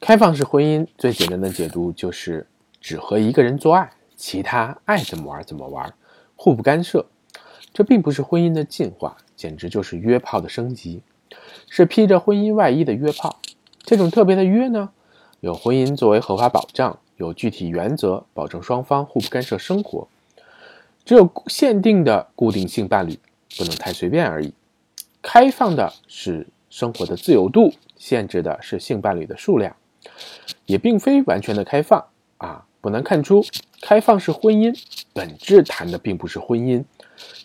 [0.00, 2.46] 开放式婚姻最简单的解读就是
[2.80, 5.92] 只和一个人做爱，其他爱怎么玩怎么玩，
[6.36, 7.04] 互不干涉。
[7.72, 11.02] 这并不是婚姻的进化，简直就是约炮的升级，
[11.68, 13.40] 是披着婚姻外衣的约炮。
[13.82, 14.90] 这种特别的约呢，
[15.40, 20.06] 有婚姻作为合法保障，有具体原则保证双方互不干涉生活。
[21.04, 23.18] 只有限定的固定性伴侣，
[23.56, 24.52] 不能太随便而已。
[25.22, 29.74] 开放的是生活的自由度，限制的是性伴侣的数量，
[30.66, 32.04] 也并非完全的开放
[32.38, 32.64] 啊。
[32.82, 33.44] 不难看出，
[33.80, 34.72] 开放式婚姻
[35.12, 36.84] 本质谈的并不是婚姻，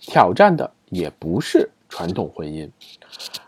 [0.01, 2.69] 挑战的也不是传统婚姻，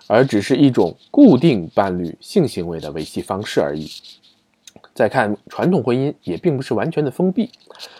[0.07, 3.91] 而只是一种固定伴侣性行为的维系方式而已。
[4.95, 7.51] 再看传统婚姻，也并不是完全的封闭。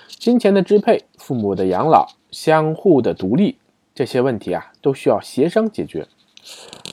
[0.08, 3.58] 金钱的支配、父母的养老、相互的独立，
[3.94, 6.08] 这些问题啊，都需要协商解决。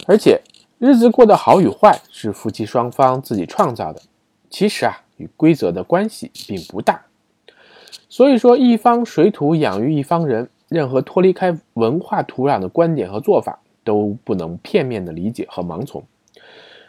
[0.07, 0.43] 而且，
[0.79, 4.03] 日子过得好与坏是夫妻双方自己创造的，
[4.51, 7.03] 其实啊，与规则的关系并不大。
[8.09, 16.05] 所以说，一方水土养育一方人，任何脱离开文化土壤的观点和做法，都不能片面的理解和盲从。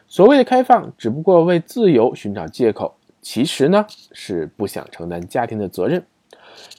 [0.08, 6.04] 所谓的开放，只不过为自由寻找借口，其实呢，是不想承担家庭的责任。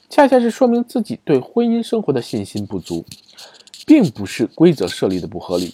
[0.09, 3.03] 恰恰是说明自己对婚姻生活的信心不足，
[3.87, 5.73] 并不是规则设立的不合理。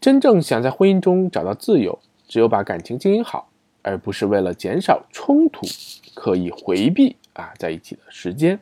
[0.00, 3.48] 真正想在婚姻中找到自由，只有把感情经营好，
[3.86, 5.64] 而不是为了减少冲突，
[6.12, 8.58] 刻意回避啊在一起的时间。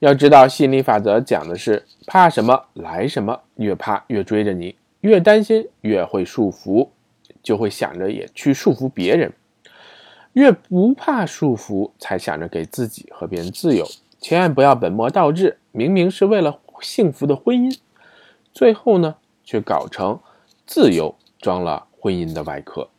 [0.00, 6.90] 要知道，吸引力法则讲的是怕什么来什么，越怕越追着你，越担心越会束缚，
[7.42, 9.32] 就会想着也去束缚别人。
[10.34, 13.86] 越不怕束缚，才想着给自己和别人自由。
[14.20, 17.78] 千万不要本末倒置，明明是为了幸福的婚姻，
[18.52, 20.20] 最后呢，却搞成
[20.66, 22.90] 自由装了婚姻的外壳。